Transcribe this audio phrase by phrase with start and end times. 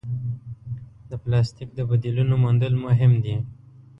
[1.09, 3.35] د پلاسټیک د بدیلونو موندل مهم دي.